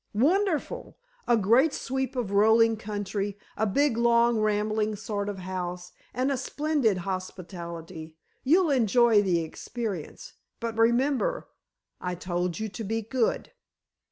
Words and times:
"Wonderful. 0.15 0.97
A 1.27 1.37
great 1.37 1.75
sweep 1.75 2.15
of 2.15 2.31
rolling 2.31 2.75
country, 2.75 3.37
a 3.55 3.67
big, 3.67 3.97
long, 3.97 4.39
rambling 4.39 4.95
sort 4.95 5.29
of 5.29 5.37
house, 5.37 5.91
and 6.11 6.31
a 6.31 6.37
splendid 6.37 6.97
hospitality. 7.05 8.15
You'll 8.43 8.71
enjoy 8.71 9.21
the 9.21 9.41
experience, 9.41 10.33
but 10.59 10.75
remember, 10.75 11.49
I 12.01 12.15
told 12.15 12.57
you 12.59 12.67
to 12.67 12.83
be 12.83 13.03
good." 13.03 13.51